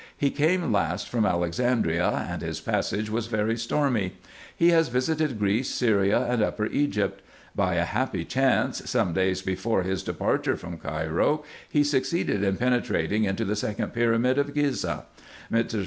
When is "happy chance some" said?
7.85-9.13